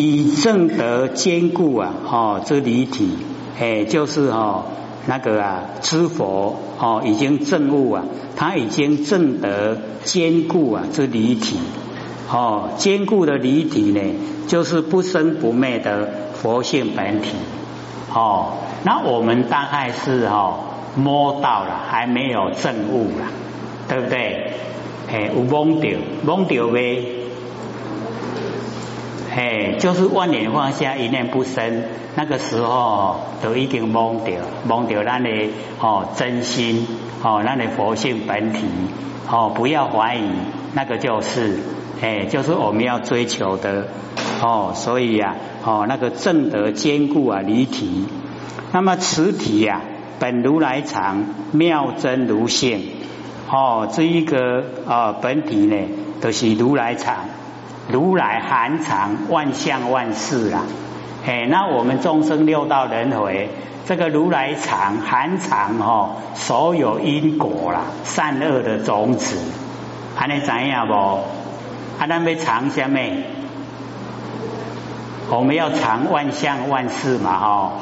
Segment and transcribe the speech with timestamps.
[0.00, 3.18] 以正德坚固啊，哦，这离体，
[3.58, 4.66] 哎，就是哦，
[5.06, 8.04] 那个啊，知佛哦，已经证悟啊，
[8.36, 11.58] 他已经正德坚固啊，这离体，
[12.30, 14.00] 哦，坚固的离体呢，
[14.46, 17.30] 就是不生不灭的佛性本体，
[18.14, 18.52] 哦，
[18.84, 20.60] 那我们大概是哦
[20.94, 23.26] 摸到了，还没有证悟了，
[23.88, 24.52] 对不对？
[25.10, 27.17] 哎，有懵掉，懵掉呗。
[29.38, 31.84] 哎，就是万年放下，一念不生，
[32.16, 36.88] 那个时候都已经蒙掉，蒙掉那里哦真心
[37.22, 38.66] 哦，那里佛性本体
[39.30, 40.28] 哦，不要怀疑，
[40.74, 41.60] 那个就是
[42.00, 43.86] 哎，就是我们要追求的
[44.42, 48.06] 哦，所以呀哦，那个正德坚固啊离体，
[48.72, 49.82] 那么此体呀
[50.18, 52.80] 本如来藏，妙真如现
[53.48, 55.76] 哦，这一个啊本体呢
[56.20, 57.37] 都是如来藏。
[57.88, 60.62] 如来含藏万象万事啊，
[61.26, 63.48] 哎，那我们众生六道轮回，
[63.86, 69.38] 这个如来藏含藏哦，所有因果啦，善恶的种子，
[70.18, 70.92] 安尼怎样不？
[71.98, 73.00] 啊，咱要藏什么？
[75.30, 77.72] 我们要藏万象万事嘛，哦，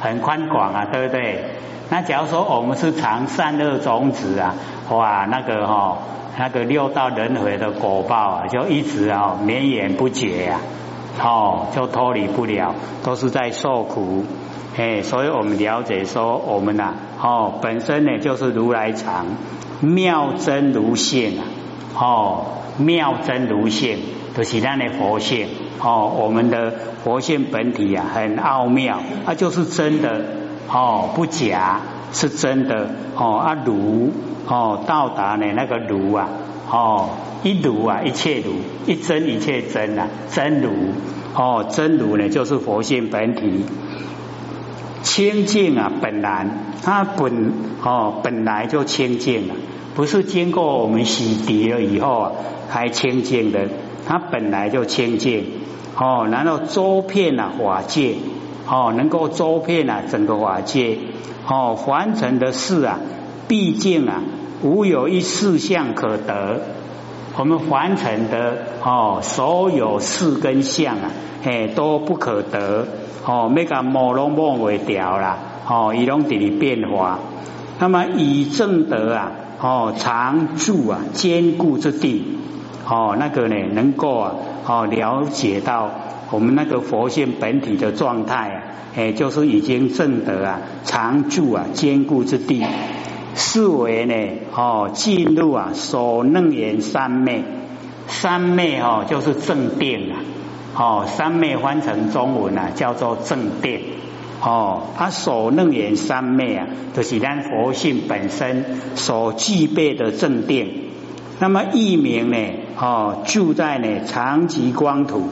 [0.00, 1.44] 很宽广啊，对不对？
[1.88, 4.54] 那假如说我们是藏善恶种子啊，
[4.96, 5.98] 哇，那个哈。
[6.34, 10.60] 那个六道轮回的果报啊，就一直啊绵延不绝呀，
[11.22, 14.24] 哦，就脱离不了，都是在受苦，
[14.78, 19.26] 哎，所以我们了解说，我们呐，哦，本身呢就是如来藏，
[19.82, 21.44] 妙真如现啊，
[22.00, 22.44] 哦，
[22.78, 23.98] 妙真如现，
[24.34, 25.48] 都是那的佛性，
[25.82, 26.72] 哦，我们的
[27.04, 30.24] 佛性本体啊，很奥妙，它就是真的，
[30.72, 34.10] 哦，不假，是真的，哦，啊如。
[34.46, 36.28] 哦，到达呢那个如啊，
[36.70, 37.10] 哦，
[37.44, 38.54] 一如啊，一切如，
[38.86, 40.70] 一真一切真啊，真如，
[41.34, 43.64] 哦，真如呢就是佛性本体，
[45.02, 46.46] 清净啊，本来
[46.82, 47.52] 它本
[47.84, 49.54] 哦本来就清净了，
[49.94, 52.32] 不是经过我们洗涤了以后啊
[52.68, 53.68] 才清净的，
[54.06, 55.44] 它本来就清净，
[55.96, 58.16] 哦，然后周遍啊法界，
[58.68, 60.98] 哦，能够周遍啊整个法界，
[61.48, 62.98] 哦，凡尘的事啊。
[63.52, 64.22] 毕竟啊，
[64.62, 66.62] 无有一事相可得。
[67.36, 71.10] 我们凡尘的哦，所有事跟相啊，
[71.42, 72.88] 嘿都不可得
[73.26, 75.36] 哦，每个摸拢摸未掉啦
[75.68, 77.18] 哦，一拢伫里变化。
[77.78, 82.38] 那么以正德啊哦，常住啊坚固之地
[82.88, 84.32] 哦，那个呢能够啊
[84.66, 85.90] 哦了解到
[86.30, 88.62] 我们那个佛性本体的状态啊，
[88.96, 92.64] 哎就是已经正德啊常住啊坚固之地。
[93.34, 94.14] 是为呢，
[94.54, 97.44] 哦，进入啊，所能言三昧，
[98.06, 100.20] 三昧哦，就是正定啊，
[100.76, 103.80] 哦，三昧翻成中文啊，叫做正定，
[104.42, 110.90] 哦，他所能言三昧啊，就是咱佛性本身所具备的正定。
[111.40, 112.36] 那么一名呢，
[112.78, 115.28] 哦，住在呢长吉光土，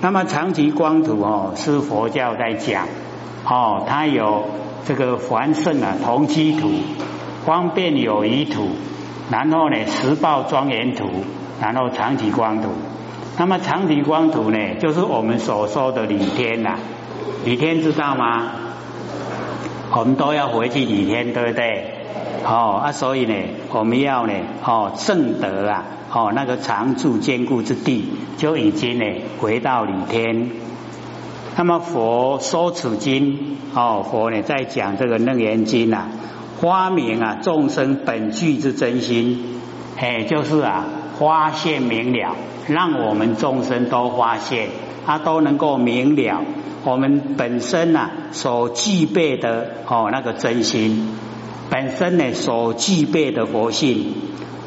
[0.00, 2.88] 那么长吉光土哦，是佛教在讲，
[3.44, 4.44] 哦，它有
[4.86, 6.70] 这个凡圣啊同居土。
[7.46, 8.70] 方便有余土，
[9.30, 11.08] 然后呢，十报庄严土，
[11.62, 12.70] 然后长吉光土。
[13.38, 16.76] 那么长吉光土呢，就是我们所说的李天呐。
[17.44, 18.50] 李天知道吗？
[19.92, 21.92] 我们都要回去李天，对不对？
[22.44, 23.34] 哦啊，所以呢，
[23.70, 24.32] 我们要呢，
[24.64, 29.04] 哦正德啊，哦那个常住坚固之地，就已经呢
[29.38, 30.50] 回到李天。
[31.56, 36.08] 那么佛说此经，哦佛呢在讲这个楞严经呐。
[36.60, 39.60] 发明啊，众生本具之真心，
[39.98, 40.84] 哎，就是啊，
[41.18, 42.34] 发现明了，
[42.66, 44.68] 让我们众生都发现，
[45.04, 46.42] 啊都能够明了
[46.84, 51.16] 我们本身呐所具备的哦那个真心，
[51.68, 54.14] 本身呢所具备的佛性，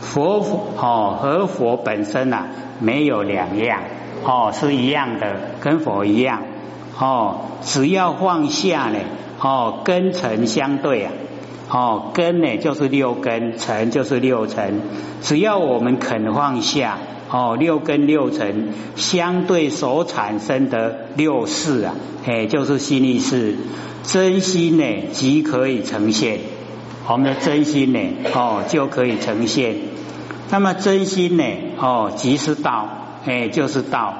[0.01, 0.45] 佛
[0.77, 2.47] 哦和佛本身呐
[2.79, 3.81] 没有两样
[4.24, 6.44] 哦是一样的，跟佛一样
[7.00, 9.00] 哦，只要放下呢
[9.42, 11.12] 哦根尘相对啊。
[11.69, 14.81] 哦，根呢就是六根，尘就是六尘。
[15.21, 16.98] 只要我们肯放下，
[17.30, 21.95] 哦，六根六尘相对所产生的六事啊，
[22.25, 23.56] 哎，就是心意识，
[24.04, 26.39] 真心呢即可以呈现。
[27.07, 28.00] 我们的真心呢，
[28.33, 29.75] 哦，就可以呈现。
[30.50, 31.44] 那么真心呢，
[31.77, 32.89] 哦，即是道，
[33.25, 34.16] 哎，就是道，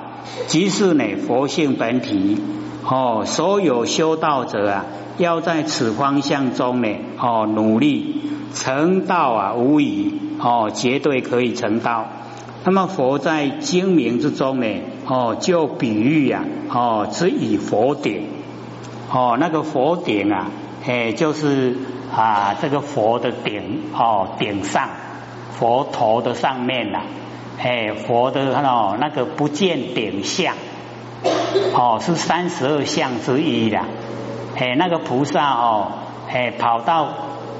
[0.46, 2.38] 即是呢佛性本体。
[2.84, 4.86] 哦，所有修道者啊，
[5.20, 6.88] 要在此方向中呢，
[7.20, 8.22] 哦，努力
[8.54, 12.08] 成道啊，无疑哦，绝对可以成道。
[12.64, 14.66] 那么佛在经名之中呢，
[15.06, 18.28] 哦，就比喻呀，哦，只以佛顶，
[19.12, 20.48] 哦，那个佛顶啊，
[20.88, 21.76] 哎，就是
[22.16, 24.90] 啊，这个佛的顶，哦，顶上
[25.52, 27.02] 佛头的上面呐，
[27.62, 30.56] 哎，佛的哦，那个不见顶相，
[31.74, 33.82] 哦，是三十二相之一的，
[34.60, 35.92] 哎，那个菩萨哦，
[36.30, 37.08] 哎，跑到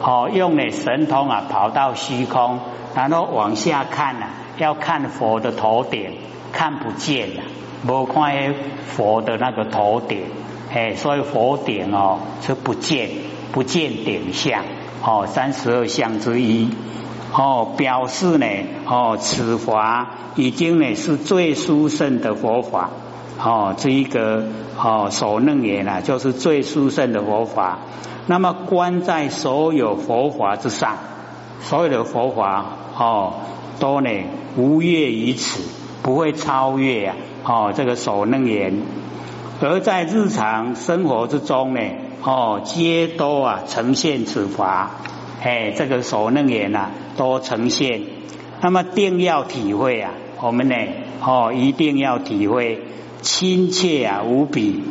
[0.02, 2.60] 哦，用的神通啊，跑到虚空，
[2.94, 4.28] 然后往下看呐。
[4.58, 6.18] 要看佛的头顶，
[6.52, 7.44] 看不见了，
[7.88, 8.54] 无看
[8.86, 10.26] 佛的那个头顶，
[10.74, 13.10] 哎，所以佛顶哦是不见，
[13.54, 14.66] 不见顶相，
[15.02, 16.72] 哦，三十二相之一，
[17.32, 18.46] 哦，表示呢，
[18.86, 22.90] 哦，此法已经呢是最殊胜的佛法，
[23.44, 24.44] 哦，这一个
[24.78, 27.80] 哦，首楞严啊，就是最殊胜的佛法，
[28.28, 30.98] 那么观在所有佛法之上，
[31.62, 32.66] 所有的佛法
[32.98, 33.34] 哦。
[33.80, 34.10] 都呢
[34.58, 35.62] 无越于此，
[36.04, 37.16] 不会超越啊！
[37.46, 38.82] 哦，这个守楞严，
[39.62, 41.80] 而在日常生活之中呢，
[42.22, 44.92] 哦，皆都啊呈现此法，
[45.42, 48.02] 哎，这个守楞严呐，都呈现。
[48.60, 50.76] 那么定要体会啊，我们呢，
[51.26, 52.82] 哦，一定要体会
[53.22, 54.84] 亲切啊无比，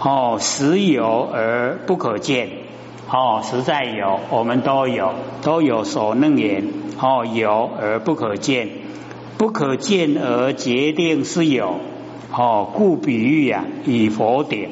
[0.00, 2.48] 哦，实有而不可见，
[3.10, 6.64] 哦，实在有，我们都有，都有所楞言。
[6.98, 8.70] 哦，有而不可见，
[9.36, 11.80] 不可见而决定是有。
[12.32, 14.70] 哦，故比喻啊，以佛典。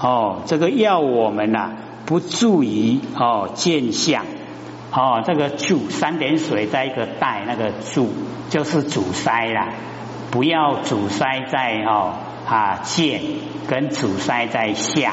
[0.00, 1.72] 哦，这个要我们呐，
[2.06, 4.24] 不注意哦见相。
[4.90, 8.08] 哦，这个注三点水在一个带，那个注
[8.48, 9.68] 就是阻塞啦。
[10.30, 12.14] 不要阻塞在哦
[12.48, 13.20] 啊见，
[13.68, 15.12] 跟阻塞在相。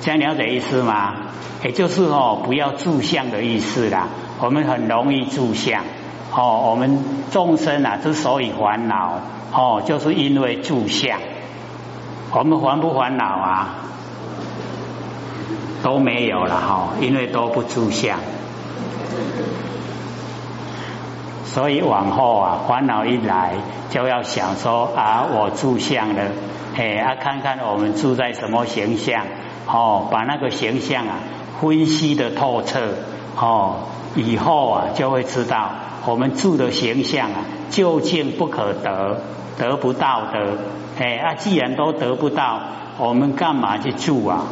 [0.00, 1.14] 这样了解意思吗？
[1.62, 4.08] 也就是哦，不要住相的意思啦。
[4.40, 5.82] 我们很容易住相，
[6.32, 6.98] 哦，我们
[7.30, 9.20] 众生啊之所以烦恼，
[9.52, 11.18] 哦，就是因为住相。
[12.32, 13.68] 我们烦不烦恼啊？
[15.82, 18.18] 都没有了哈，因为都不住相。
[21.54, 23.54] 所以往后啊，烦恼一来，
[23.88, 26.22] 就要想说啊，我住相了，
[26.76, 29.24] 哎啊，看看我们住在什么形象，
[29.68, 31.14] 哦，把那个形象啊
[31.60, 32.80] 分析的透彻，
[33.38, 33.76] 哦。
[34.16, 35.70] 以后啊，就会知道
[36.06, 37.38] 我们住的形象啊，
[37.70, 39.20] 究竟不可得，
[39.56, 40.58] 得不到的。
[40.98, 42.60] 哎啊，既然都得不到，
[42.98, 44.46] 我们干嘛去住啊？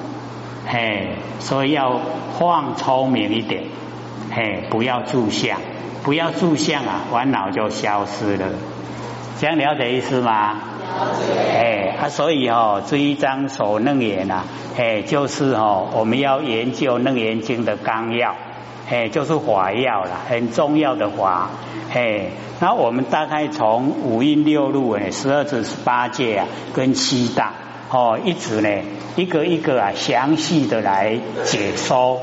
[0.69, 2.01] 哎，所以要
[2.39, 3.65] 放聪明一点，
[4.33, 5.59] 哎，不要住相，
[6.03, 8.47] 不要住相啊，烦恼就消失了。
[9.41, 10.53] 这样了解意思吗？
[10.53, 11.59] 了解。
[11.59, 14.45] 哎啊，所以哦，这一章所楞严啊，
[14.77, 18.35] 哎，就是哦，我们要研究楞严经的纲要。
[18.91, 21.51] 哎，就是法要了，很重要的法。
[21.95, 22.27] 哎，
[22.61, 27.53] 那我们大概从五音六路哎，十二至十八界啊，跟七大
[27.91, 28.69] 哦，一直呢，
[29.17, 32.21] 一个一个啊，详细的来解说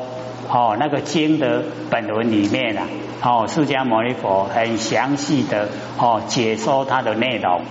[0.50, 2.84] 哦，那个经的本文里面啊，
[3.22, 5.68] 哦，释迦牟尼佛很详细的
[5.98, 7.62] 哦，解说它的内容。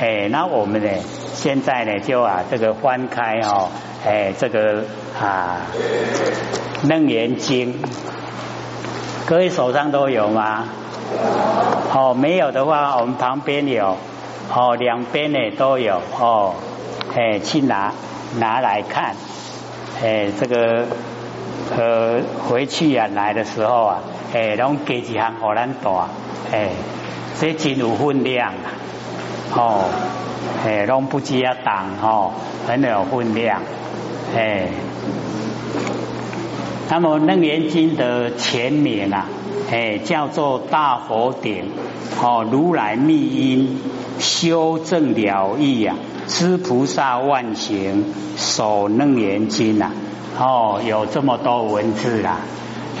[0.00, 0.90] 哎，那我们呢，
[1.34, 3.68] 现在呢，就啊，这个翻开哦，
[4.06, 4.84] 哎，这个
[5.20, 5.58] 啊，
[6.88, 7.74] 楞严经。
[9.26, 10.64] 各位手上都有吗？
[11.94, 13.96] 哦，没有的话，我们旁边有，
[14.54, 16.54] 哦，两边呢都有，哦，
[17.14, 17.92] 哎，去拿
[18.38, 19.14] 拿来看，
[20.02, 20.86] 哎，这个
[21.76, 23.98] 呃，回去啊来的时候啊，
[24.34, 26.08] 哎，拢给几行荷兰大，
[26.52, 26.70] 哎，
[27.40, 28.68] 这真有分量啊，
[29.54, 29.84] 哦，
[30.66, 32.32] 哎，拢不只要当，哦，
[32.66, 33.62] 很有分量，
[34.36, 34.68] 哎。
[36.90, 39.26] 那么《楞严经》的前面啊，
[39.70, 41.70] 哎，叫做大佛顶，
[42.22, 43.78] 哦，如来密因
[44.18, 48.04] 修正了义啊，知菩萨万行
[48.36, 49.90] 守楞严经呐，
[50.38, 52.40] 哦，有这么多文字啊。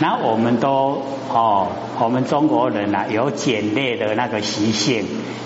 [0.00, 1.68] 那我们都哦，
[2.00, 5.04] 我们中国人呐，有简略的那个习性，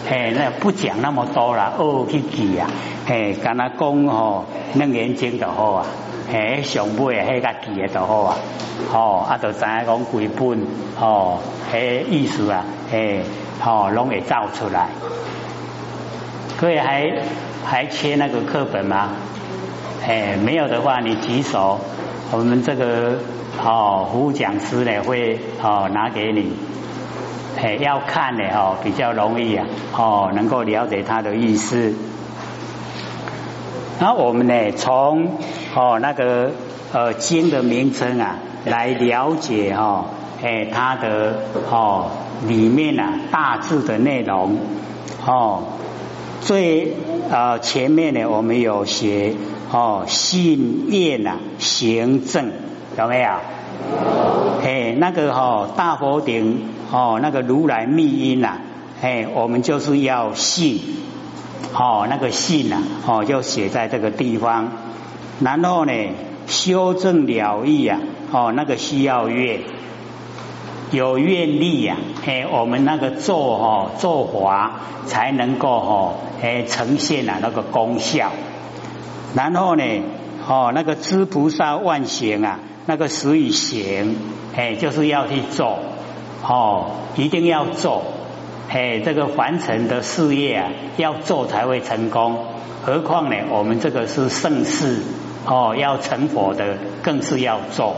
[0.08, 2.70] 哎，那不讲那么多了，哦，去记啊，
[3.06, 4.44] 哎，跟他讲哦，
[4.78, 5.86] 《楞严经》就好啊。
[6.30, 8.38] 嘿，上尾啊，迄个记的都好啊，
[8.92, 10.66] 哦，啊，就知影讲几本
[10.98, 11.38] 哦，
[11.72, 13.22] 迄意思啊，嘿，
[13.64, 14.86] 哦，拢会造出来。
[16.58, 17.12] 各位还
[17.64, 19.10] 还缺那个课本吗？
[20.06, 21.80] 哎，没有的话，你举手，
[22.30, 23.18] 我们这个
[23.60, 26.52] 哦，服务讲师呢会哦拿给你。
[27.60, 29.66] 哎，要看的哦，比较容易啊，
[29.96, 31.94] 哦，能够了解他的意思。
[34.00, 35.28] 那我们呢，从
[35.76, 36.50] 哦那个
[36.92, 40.06] 呃经的名称啊，来了解哈，
[40.42, 41.36] 哎它的
[41.70, 42.10] 哦
[42.48, 44.56] 里面啊大致的内容
[45.24, 45.64] 哦，
[46.40, 46.96] 最
[47.30, 49.34] 呃前面呢我们有写
[49.70, 52.50] 哦信愿啊行正
[52.98, 53.28] 有没有？
[54.64, 58.58] 哎，那个哈大佛顶哦那个如来密因呐，
[59.02, 60.80] 哎我们就是要信
[61.74, 64.68] 哦那个信呐哦就写在这个地方，
[65.40, 65.92] 然后呢
[66.46, 67.98] 修正了义啊
[68.30, 69.60] 哦那个需要愿。
[70.92, 71.96] 有愿力呀，
[72.26, 74.72] 哎，我们那个做哈做法
[75.06, 78.30] 才能够哈哎呈现了那个功效。
[79.34, 79.82] 然后呢，
[80.46, 84.16] 哦那个知菩萨万行啊，那个十以行，
[84.56, 85.78] 哎就是要去做，
[86.46, 88.02] 哦一定要做，
[88.68, 92.38] 哎这个凡尘的事业啊要做才会成功，
[92.84, 95.02] 何况呢我们这个是盛世
[95.46, 97.94] 哦要成佛的更是要做。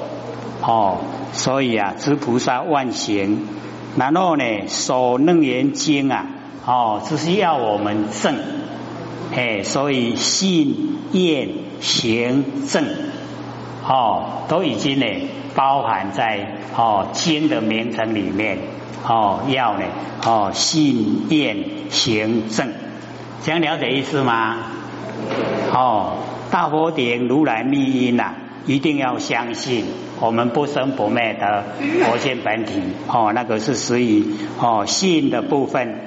[0.67, 0.99] 哦，
[1.35, 3.49] 所以啊，知菩萨万行，
[3.99, 6.27] 然后呢，守楞严经啊，
[6.65, 8.37] 哦，只是要我们正，
[9.35, 11.51] 哎，所以信愿
[11.85, 12.83] 行正，
[13.87, 15.07] 哦，都已经呢
[15.55, 18.59] 包含在哦经的名称里面，
[19.07, 19.85] 哦，要呢，
[20.25, 22.73] 哦，信愿行正，
[23.43, 24.57] 这样了解意思吗？
[25.75, 26.17] 哦，
[26.51, 28.35] 大佛顶如来密因呐。
[28.67, 29.85] 一定要相信
[30.21, 31.65] 我们不生不灭的
[32.03, 34.25] 佛性本体哦，那个是属于
[34.59, 35.99] 哦信的部分。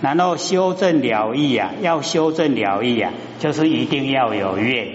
[0.00, 4.88] 然后修正了义啊，要修正了义啊，就是一定要有愿。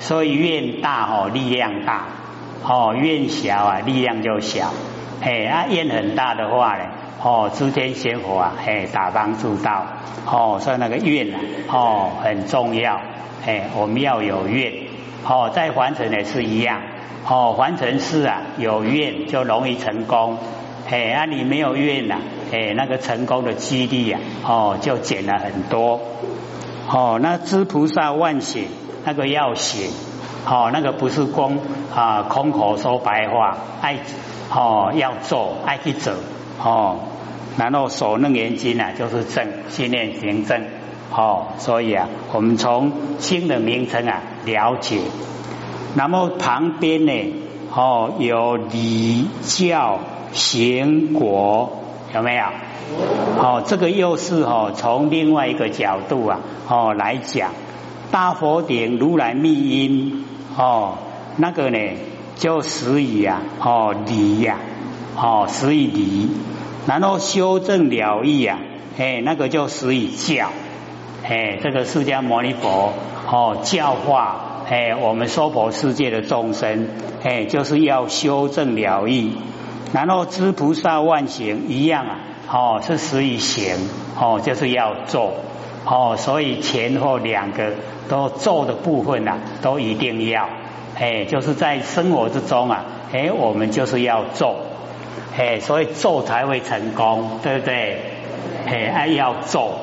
[0.00, 2.06] 所以愿大哦，力量大
[2.64, 4.72] 哦；愿小啊，力量就小。
[5.20, 6.84] 哎，啊愿很大的话呢，
[7.22, 9.86] 哦，诸天仙佛啊，哎，打帮助到
[10.26, 11.38] 哦，所以那个愿啊，
[11.70, 13.00] 哦很重要。
[13.46, 14.72] 哎，我们要有愿。
[15.26, 16.80] 哦，在凡尘也是一样。
[17.28, 20.38] 哦，凡尘事啊，有愿就容易成功。
[20.90, 22.16] 哎，啊，你没有愿呐，
[22.52, 26.00] 哎，那个成功的几率啊，哦，就减了很多。
[26.88, 28.64] 哦，那知菩萨万行，
[29.04, 29.88] 那个要行。
[30.46, 31.58] 哦，那个不是光
[31.94, 33.98] 啊空口说白话，爱
[34.52, 36.12] 哦要做，爱去走。
[36.60, 36.98] 哦，
[37.56, 40.64] 然后守楞严经啊，就是正，训练行正。
[41.14, 44.98] 哦，所以啊，我们从新的名称啊了解，
[45.94, 47.12] 那么旁边呢，
[47.72, 50.00] 哦有礼教
[50.32, 51.82] 行果
[52.14, 52.44] 有没有？
[53.38, 57.52] 哦，这个又是哦从另外一个角度啊哦来讲，
[58.10, 60.24] 大佛顶如来密因
[60.56, 60.98] 哦
[61.36, 61.78] 那个呢
[62.36, 64.58] 就始以啊哦礼呀
[65.16, 66.30] 哦始以礼，
[66.86, 68.58] 然后修正了义啊
[68.98, 70.48] 哎那个就始以教。
[71.22, 72.92] 哎，这个释迦牟尼佛
[73.30, 76.88] 哦教化哎我们娑婆世界的众生
[77.22, 79.34] 哎就是要修正了义，
[79.92, 82.18] 然后知菩萨万行一样啊
[82.50, 83.76] 哦是十以行
[84.18, 85.34] 哦就是要做
[85.84, 87.72] 哦所以前后两个
[88.08, 90.48] 都做的部分呐都一定要
[90.98, 94.56] 哎就是在生活之中啊哎我们就是要做
[95.36, 98.00] 哎所以做才会成功对不对
[98.66, 99.80] 哎要做。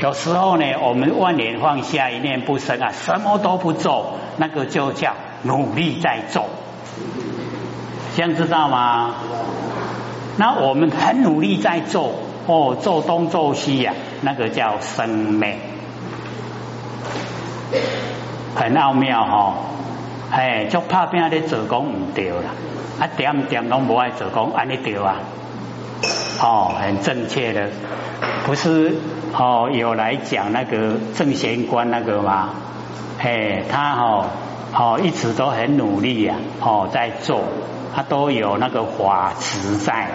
[0.00, 6.46] 有时候呢，我们万年放下一念不生啊，什么都不做，那个就叫努力在做，
[8.16, 9.14] 这样知道吗？
[10.36, 12.12] 那我们很努力在做，
[12.46, 15.58] 哦，做东做西呀，那个叫生灭，
[18.54, 19.54] 很奥妙哈，
[20.30, 22.54] 哎，就怕边的做工唔对啦，
[23.00, 25.16] 啊点点拢无爱做工，安尼对啊，
[26.40, 27.68] 哦，很正确的，
[28.46, 28.94] 不是。
[29.32, 32.48] 哦，有来讲那个正贤官那个吗？
[33.20, 34.26] 嘿，他哦
[34.74, 37.44] 哦一直都很努力呀，哦在做，
[37.94, 40.08] 他都有那个法持在。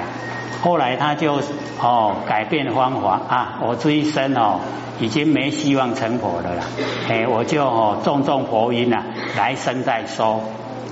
[0.62, 1.42] 后来他就
[1.80, 4.60] 哦改变方法啊，我这一生哦
[5.00, 6.64] 已经没希望成佛的了，
[7.08, 9.04] 哎，我就哦种种佛因啊，
[9.38, 10.42] 来生再说，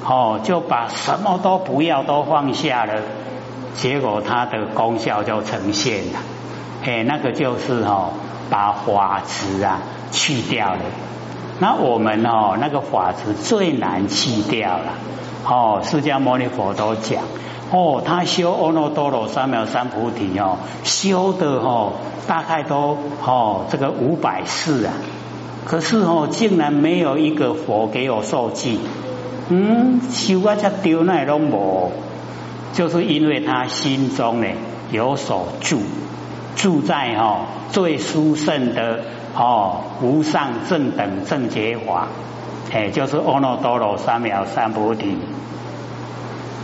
[0.05, 3.01] 哦就把什么都不要都放下了，
[3.73, 6.19] 结果他的功效就呈现了。
[6.85, 8.11] 哎，那个就是哦，
[8.51, 9.79] 把法执啊
[10.11, 10.81] 去掉了。
[11.59, 14.93] 那我们哦，那个法执最难去掉了。
[15.45, 17.21] 哦，释迦牟尼佛都讲，
[17.71, 21.93] 哦，他修阿耨多罗三藐三菩提哦，修的哦，
[22.27, 24.93] 大概都哦这个五百世啊。
[25.65, 28.79] 可是哦，竟然没有一个佛给我受记。
[29.49, 31.91] 嗯，修啊这丢那都无，
[32.73, 34.47] 就是因为他心中呢
[34.91, 35.81] 有所住。
[36.55, 38.99] 住在哈最殊胜的
[39.35, 42.07] 哦无上正等正觉法，
[42.73, 45.15] 哎，就是阿耨多罗三藐三菩提，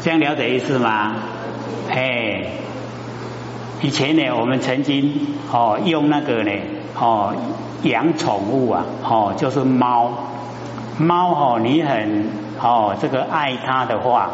[0.02, 1.14] 这样了解意思吗？
[1.92, 2.46] 哎，
[3.82, 5.14] 以前呢，我们曾经
[5.52, 6.52] 哦用那个呢
[7.00, 7.36] 哦
[7.84, 10.12] 养宠物啊哦就是猫
[10.98, 12.26] 猫哦你很
[12.60, 14.32] 哦这个爱它的话，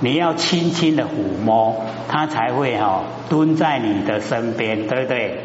[0.00, 1.76] 你要轻轻的抚摸
[2.08, 5.44] 它才会哈蹲在你的身边，对不对？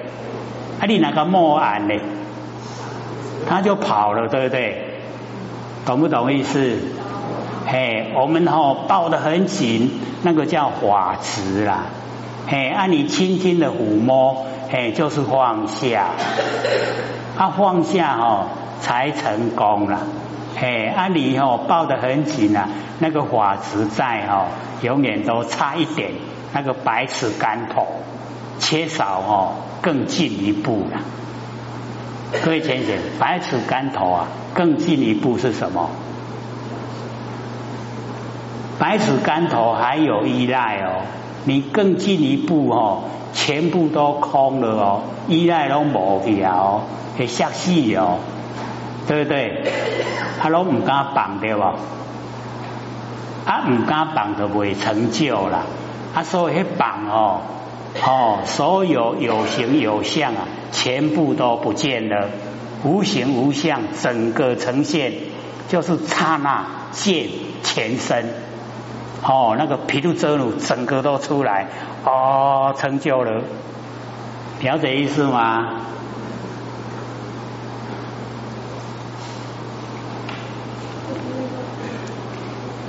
[0.79, 1.95] 啊你那个摸完呢，
[3.49, 4.92] 它就跑了，对不对？
[5.85, 6.77] 懂不懂意思？
[7.65, 11.85] 嘿，我们哈抱得很紧，那个叫法执啦。
[12.47, 16.07] 嘿，按你轻轻的抚摸，嘿，就是放下。
[17.37, 18.47] 啊，放下哦，
[18.79, 19.99] 才成功了。
[20.55, 24.47] 嘿，按你哦抱得很紧啊，那个法执在哦，
[24.81, 26.11] 永远都差一点，
[26.53, 27.87] 那个百尺竿头，
[28.59, 30.99] 缺少哦更进一步了。
[32.41, 35.89] 各位先生，百尺竿头啊，更进一步是什么？
[38.79, 41.03] 百尺竿头还有依赖哦，
[41.45, 46.81] 你更进一步哦，全部都空了哦，依赖都冇去哦，
[47.17, 48.17] 会吓死哦，
[49.07, 49.71] 对不对？
[50.41, 51.75] 他拢唔敢绑对吧？
[53.45, 55.61] 啊，唔敢绑就未成就啦。
[56.15, 57.41] 啊，所以绑哦，
[58.01, 62.29] 哦，所有有形有相啊，全部都不见了，
[62.83, 65.13] 无形无相，整个呈现
[65.69, 67.27] 就是刹那见
[67.63, 68.33] 全身。
[69.21, 71.67] 哦，那个毗卢遮鲁整个都出来，
[72.03, 73.43] 哦，成就了，
[74.61, 75.81] 了解意思吗？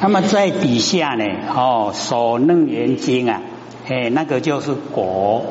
[0.00, 3.40] 那么在底下呢，哦，手楞严经啊，
[3.88, 5.44] 哎，那个就是果，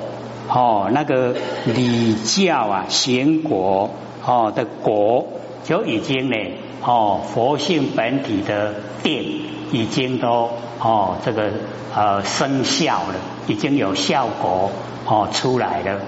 [0.49, 1.35] 哦，那个
[1.65, 3.89] 礼教啊，行果，
[4.25, 5.27] 哦的果，
[5.63, 6.35] 就已经呢，
[6.83, 8.73] 哦，佛性本体的
[9.03, 9.51] 定。
[9.73, 11.49] 已经都哦，这个
[11.95, 13.15] 呃生效了，
[13.47, 14.69] 已经有效果
[15.07, 15.99] 哦出来了，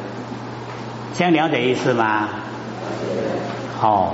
[1.15, 2.29] 这样了解意思吗？
[3.81, 4.11] 哦，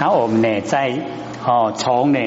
[0.00, 0.98] 然后我们呢，在
[1.46, 2.18] 哦从呢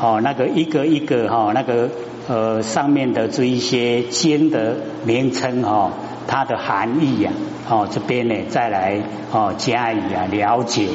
[0.00, 1.88] 哦那个一个一个哈那个
[2.28, 5.90] 呃上面的这一些经的名称哈，
[6.26, 7.30] 它的含义呀
[7.68, 10.88] 哦这边呢再来哦加以啊了解，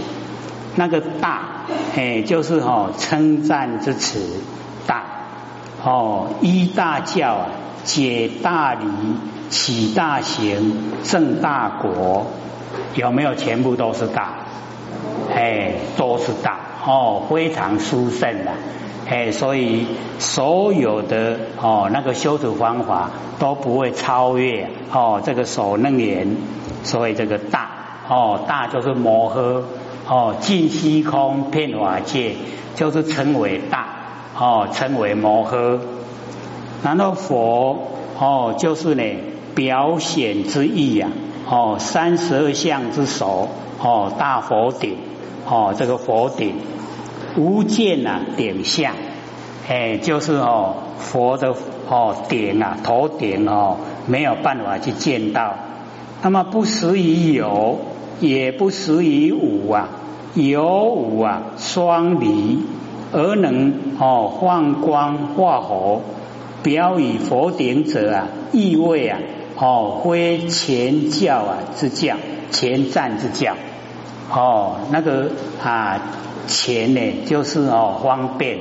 [0.75, 4.41] 那个大哎就是哦称赞之词。
[4.87, 5.03] 大
[5.83, 7.47] 哦，一大教啊，
[7.83, 8.85] 解大理，
[9.49, 12.27] 起大行，正大国，
[12.95, 14.35] 有没有全部都是大？
[15.35, 18.51] 哎，都是大哦，非常殊胜的
[19.09, 19.87] 哎，所以
[20.19, 26.35] 所有的哦那个修持方法都不会超越哦这个手楞严，
[26.83, 27.69] 所以这个大
[28.09, 29.63] 哦大就是摩诃
[30.07, 32.35] 哦尽虚空遍法界，
[32.75, 33.95] 就是称为大。
[34.39, 35.79] 哦，称为摩诃，
[36.83, 37.87] 然后佛
[38.19, 39.03] 哦，就是呢
[39.55, 41.09] 表显之意呀，
[41.49, 43.49] 哦，三十二相之首，
[43.81, 44.95] 哦，大佛顶，
[45.49, 46.53] 哦，这个佛顶
[47.37, 48.93] 无见啊顶相，
[49.69, 51.55] 哎，就是哦佛的
[51.87, 55.53] 哦顶啊头顶哦没有办法去见到，
[56.21, 57.79] 那么不实于有，
[58.19, 59.87] 也不实于无啊，
[60.33, 62.59] 有无啊双离。
[63.09, 66.01] 而能哦放光化火，
[66.61, 69.19] 表以佛顶者啊，意味啊
[69.55, 72.17] 哦非前教啊之教，
[72.51, 73.55] 前赞之教
[74.29, 75.31] 哦那个
[75.63, 76.01] 啊
[76.47, 78.59] 钱呢就是哦方便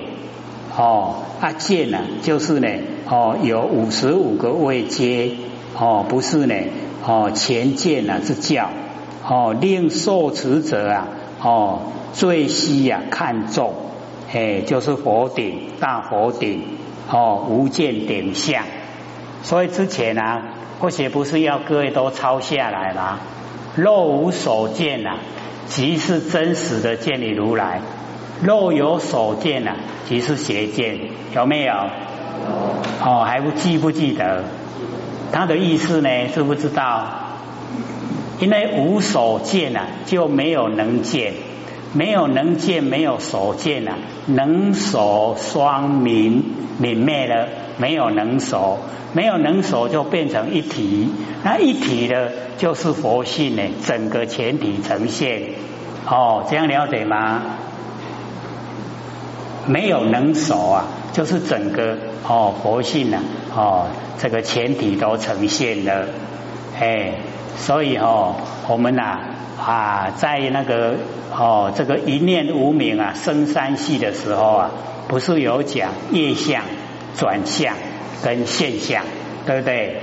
[0.76, 2.68] 哦啊见呢就是呢
[3.08, 5.30] 哦有五十五个位阶
[5.78, 6.54] 哦不是呢
[7.04, 8.68] 哦钱见啊之教
[9.26, 11.08] 哦令受持者啊
[11.42, 11.80] 哦
[12.12, 13.74] 最希呀看重。
[14.32, 16.64] 哎，就是佛顶大佛顶
[17.08, 18.64] 哦，无见顶相。
[19.44, 20.42] 所以之前啊，
[20.80, 23.20] 或许不是要各位都抄下来吗？
[23.76, 25.18] 若无所见呐，
[25.68, 27.80] 即是真实的见你如来；
[28.42, 29.76] 若有所见呐，
[30.08, 30.98] 即是邪见。
[31.34, 31.74] 有没有？
[33.04, 34.44] 哦，还不记不记得？
[35.32, 36.08] 他的意思呢？
[36.34, 37.06] 知不知道？
[38.38, 41.34] 因为无所见呐，就没有能见。
[41.92, 46.44] 没有能见，没有所见啊，能所双明
[46.80, 47.48] 泯灭了，
[47.78, 48.78] 没有能所，
[49.12, 51.10] 没有能所就变成一体，
[51.44, 55.42] 那一体的就是佛性呢，整个全体呈现，
[56.08, 57.42] 哦，这样了解吗？
[59.66, 63.20] 没有能所啊，就是整个哦佛性呢，
[63.54, 63.86] 哦
[64.18, 66.06] 这个全体都呈现了，
[66.78, 67.14] 哎，
[67.56, 68.36] 所以哦
[68.68, 69.18] 我们呐
[69.58, 70.94] 啊在那个。
[71.38, 74.70] 哦，这个一念无明啊，生三系的时候啊，
[75.06, 76.62] 不是有讲业相、
[77.16, 77.74] 转向
[78.22, 79.02] 跟现象，
[79.46, 79.96] 对不对？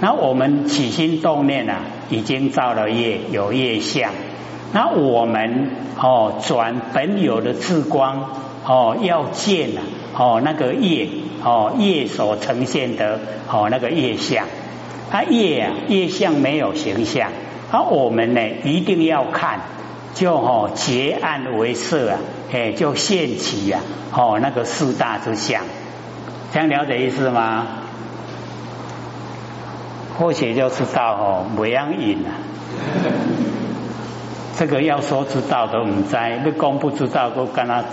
[0.00, 4.10] 那我们起心动念啊，已经造了业，有业相。
[4.72, 8.30] 那我们哦转本有的智光
[8.66, 9.80] 哦要见啊
[10.14, 11.08] 哦那个业
[11.42, 14.46] 哦业所呈现的哦那个业相，
[15.10, 17.30] 啊业啊业相没有形象，
[17.70, 19.60] 而我们呢一定要看，
[20.14, 22.18] 就哦结案为色啊，
[22.52, 23.80] 哎就现起呀
[24.12, 25.62] 哦那个四大之相，
[26.52, 27.66] 这样了解意思吗？
[30.18, 32.32] 或许就知道哦，没样引啊。
[34.56, 37.84] 这个要说知道都唔知，你公不知道都跟他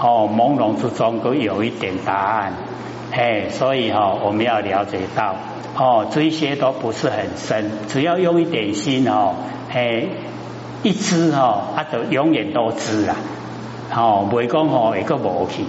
[0.00, 2.54] 哦朦胧之中都有一点答案，
[3.12, 5.34] 哎，所以哈我们要了解到
[5.76, 9.34] 哦这些都不是很深，只要用一点心哦，
[9.70, 10.06] 哎
[10.82, 13.16] 一知哦，他就永远都知啊，
[13.94, 15.64] 哦未讲哦一个无去，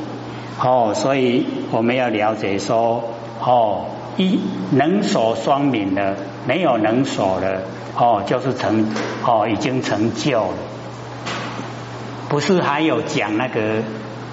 [0.62, 3.04] 哦所以我们要了解说
[3.42, 3.86] 哦
[4.18, 4.40] 一
[4.72, 6.16] 能所双敏的，
[6.48, 7.62] 没有能所的。
[8.00, 8.86] 哦，就是成
[9.26, 10.54] 哦，已经成就了。
[12.30, 13.82] 不是还有讲那个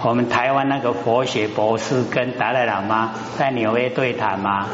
[0.02, 4.66] 我们台湾那个佛学博士跟达赖喇嘛在纽约对谈吗？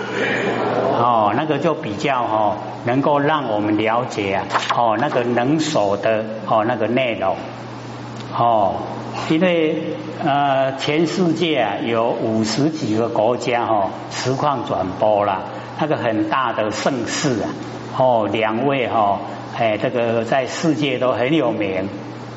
[0.98, 4.44] 哦，那个就比较哦，能够让我们了解啊，
[4.76, 7.36] 哦，那个能所的哦那个内容。
[8.36, 8.74] 哦，
[9.28, 9.76] 因为
[10.24, 15.44] 呃，全世界啊有五十几个国家哈实况转播了，
[15.80, 17.48] 那个很大的盛世啊。
[17.96, 19.20] 哦，两位哈，
[19.56, 21.88] 哎，这个在世界都很有名。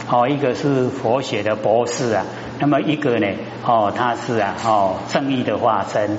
[0.10, 2.26] 哦，一个是佛学的博士啊，
[2.60, 3.28] 那么一个呢，
[3.66, 6.18] 哦，他是啊，哦，正义的化身。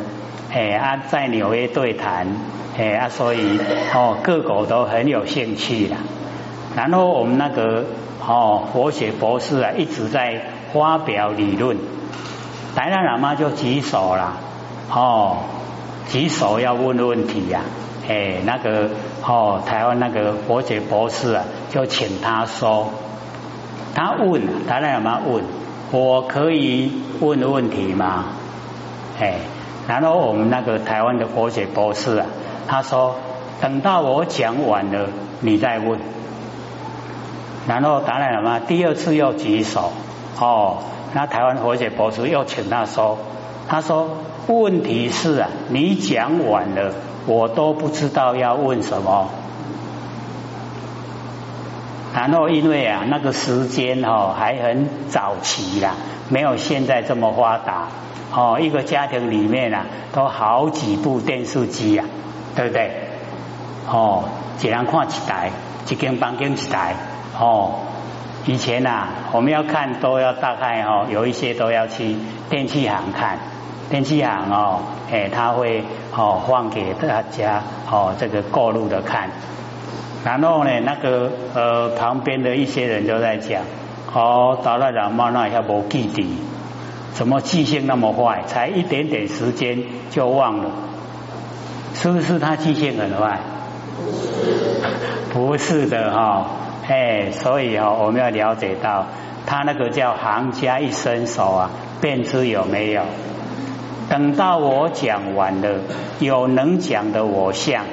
[0.53, 2.27] 哎，啊，在纽约对谈，
[2.79, 3.59] 哎啊，所以
[3.95, 5.99] 哦，各国都很有兴趣啦。
[6.77, 7.85] 然后我们那个
[8.27, 11.77] 哦，佛学博士啊，一直在发表理论。
[12.75, 14.37] 达赖喇嘛就举手了，
[14.91, 15.37] 哦，
[16.09, 17.61] 举手要问问题呀。
[18.09, 18.91] 哎，那个
[19.25, 22.91] 哦，台湾那个佛学博士啊，就请他说，
[23.95, 25.45] 他问，他那有没有问？
[25.93, 28.25] 我可以问问题吗？
[29.21, 29.35] 哎，
[29.87, 32.27] 然后我们那个台湾的佛学博士啊，
[32.67, 33.15] 他说，
[33.61, 35.09] 等到我讲完了，
[35.41, 36.01] 你再问。
[37.67, 39.93] 然后达赖喇嘛第二次又举手，
[40.39, 40.79] 哦，
[41.15, 43.19] 那台湾佛学博士又请他说，
[43.69, 44.09] 他说
[44.47, 46.93] 问题是啊，你讲晚了。
[47.27, 49.31] 我都不知道要问什么，
[52.15, 55.95] 然后因为啊那个时间哈还很早期啦，
[56.29, 57.89] 没有现在这么发达。
[58.31, 62.05] 哦，一个家庭里面啊都好几部电视机啊，
[62.55, 62.91] 对不对？
[63.89, 64.25] 哦，
[64.61, 65.51] 一人看一台，
[65.89, 66.95] 一间房间一台。
[67.39, 67.81] 哦。
[68.47, 72.17] 以前呐，我们要看都要大概哦，有一些都要去
[72.51, 73.39] 电器行看。
[73.89, 79.31] 电器行哦，哎，他会哦放给大家哦这个过路的看，
[80.25, 83.63] 然后呢，那个呃旁边的一些人就在讲，
[84.13, 86.39] 哦，达赖喇嘛那下无记底，
[87.13, 88.43] 怎么记性那么坏？
[88.47, 90.71] 才一点点时间就忘了，
[91.95, 93.39] 是不是他记性很坏？
[95.33, 96.47] 不是的哈，
[96.87, 99.07] 哎，所以哦我们要了解到，
[99.47, 101.71] 他那个叫行家一伸手啊，
[102.01, 103.03] 便知有没有。
[104.11, 105.79] 等到我讲完了，
[106.19, 107.85] 有能讲的我相，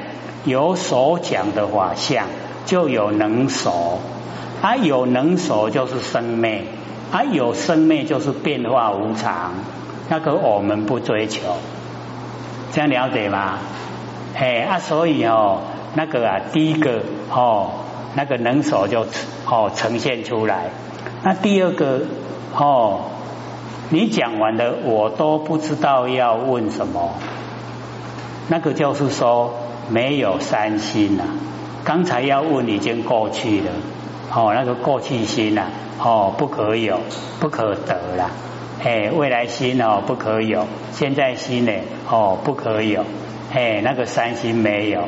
[0.44, 2.26] 有所讲的法相，
[2.66, 4.00] 就有能手。
[4.62, 6.66] 啊，有能手就是生灭，
[7.12, 9.54] 啊，有生灭就是变化无常。
[10.10, 11.42] 那个我们不追求，
[12.74, 13.58] 这样了解吗？
[14.36, 15.62] 哎啊，所以哦，
[15.96, 17.02] 那个啊，第一个
[17.32, 17.72] 哦，
[18.16, 19.06] 那个能手就
[19.46, 20.70] 哦呈现出来。
[21.24, 22.02] 那第二个
[22.56, 23.02] 哦。
[23.94, 27.16] 你讲完了，我都不知道要问什么。
[28.48, 29.54] 那个就是说
[29.90, 31.26] 没有三心呐。
[31.84, 33.72] 刚才要问已经过去了，
[34.34, 35.64] 哦，那个过去心呐，
[36.00, 37.02] 哦，不可有，
[37.42, 38.32] 不可得了。
[38.82, 41.74] 哎，未来心哦，不可有，现在心呢，
[42.10, 43.04] 哦，不可有。
[43.54, 45.02] 哎，那个三心没有。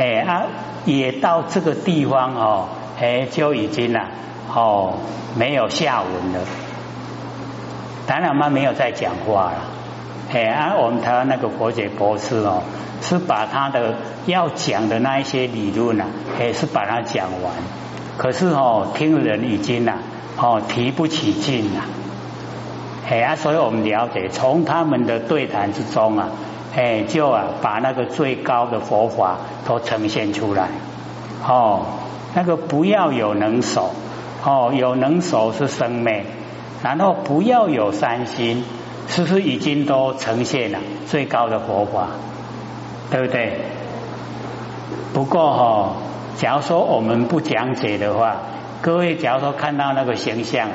[0.00, 0.46] 哎啊，
[0.86, 4.08] 也到这个地方哦，哎，就已经呐，
[4.50, 4.94] 哦，
[5.36, 6.40] 没有下文了。
[8.06, 9.58] 达喇嘛没有再讲话了，
[10.32, 12.62] 哎，而我们台湾那个佛学博士哦，
[13.02, 16.06] 是把他的要讲的那一些理论啊，
[16.40, 17.52] 也是把它讲完。
[18.16, 19.98] 可是哦，听人已经呐，
[20.38, 21.84] 哦，提不起劲了，
[23.06, 26.30] 哎啊，所以我们了解，从他们的对谈之中啊，
[26.74, 30.68] 哎，就啊，把那个最高的佛法都呈现出来。
[31.46, 31.86] 哦，
[32.34, 33.90] 那个不要有能手，
[34.44, 36.24] 哦，有能手是生命。
[36.82, 38.64] 然后不要有三心，
[39.08, 42.06] 是不是已经都呈现了最高的佛法？
[43.10, 43.58] 对不对？
[45.12, 45.92] 不过哈，
[46.36, 48.36] 假如说我们不讲解的话，
[48.80, 50.68] 各位假如说看到那个形象，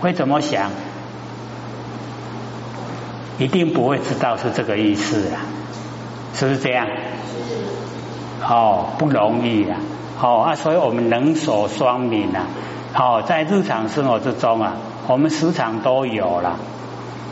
[0.00, 0.70] 会怎么想？
[3.38, 5.42] 一定不会知道是这个意思啊，
[6.34, 6.86] 是不是这样？
[8.46, 9.78] 哦，不容易啊！
[10.20, 12.46] 哦啊，所以我们能守双敏啊，
[12.92, 14.74] 好，在日常生活之中啊，
[15.08, 16.58] 我们时常都有了。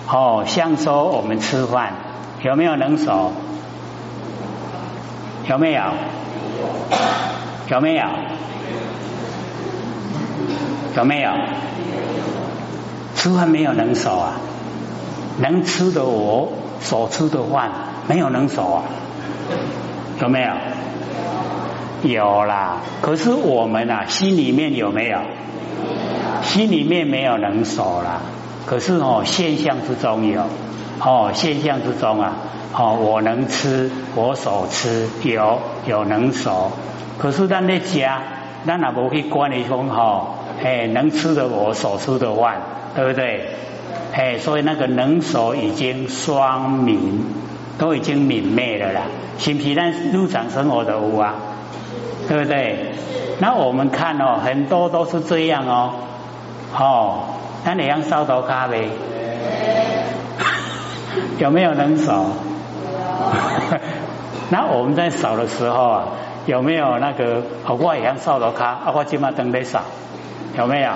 [0.08, 1.92] 哦，像说我们吃饭
[2.42, 3.32] 有没有能守？
[5.48, 5.82] 有没有？
[7.68, 8.04] 有没有？
[10.96, 11.30] 有没有？
[13.14, 14.34] 吃饭没有能守啊？
[15.38, 17.70] 能吃的我所吃的饭
[18.08, 18.82] 没有能守啊？
[20.20, 22.10] 有没有？
[22.10, 22.78] 有啦。
[23.00, 25.18] 可是我们啊，心里面有没有？
[26.42, 28.20] 心里面没有能守啦。
[28.66, 30.42] 可是哦，现象之中有
[31.00, 32.34] 哦，现象之中啊，
[32.74, 36.72] 哦，我能吃，我所吃有有能守。
[37.18, 38.20] 可是咱在家，
[38.66, 42.60] 咱也无去管你讲吼，哎，能吃的我所吃的饭，
[42.94, 43.48] 对不对？
[44.12, 47.24] 哎，所以那个能手已经双明，
[47.78, 49.02] 都已经泯灭了啦。
[49.38, 51.34] 新皮蛋日常生活的屋啊，
[52.28, 52.92] 对不对？
[53.38, 55.94] 那我们看哦，很多都是这样哦。
[56.78, 57.24] 哦，
[57.64, 58.90] 那你要烧头咖啡，
[61.38, 62.26] 有没有能手？
[64.50, 66.04] 那我们在扫的时候啊，
[66.46, 67.42] 有没有那个？
[67.66, 69.80] 我也要烧头咖，啊，我今晚等在扫，
[70.56, 70.90] 有没有？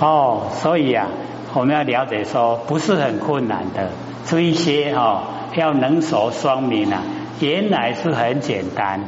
[0.00, 1.08] 哦，所以啊，
[1.54, 3.90] 我们要了解说，不是很困难的，
[4.26, 5.22] 这一些哦，
[5.56, 7.02] 要能守双明啊，
[7.40, 9.00] 原来是很简单，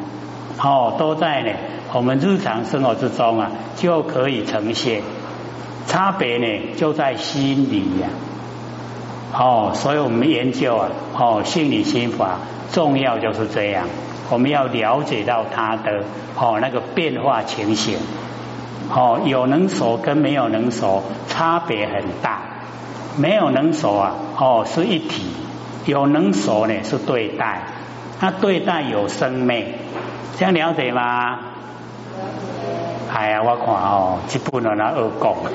[0.60, 1.52] 哦，都在呢，
[1.92, 5.02] 我们日常生活之中啊，就可以呈现，
[5.86, 8.08] 差别呢就在心理呀，
[9.32, 12.38] 哦，所以我们研究啊，哦，心理心法
[12.72, 13.86] 重要就是这样，
[14.28, 16.02] 我们要了解到它的
[16.36, 17.96] 哦那个变化情形。
[18.92, 22.40] 哦有能手跟没有能手差别很大。
[23.16, 25.26] 没有能手啊哦是一体
[25.84, 27.62] 有能手呢是对待。
[28.20, 29.66] 他对待有生命
[30.38, 31.30] 这样了解吗？
[31.30, 31.50] 了解
[33.12, 35.50] 哎呀我看哦就不能拿恶搞了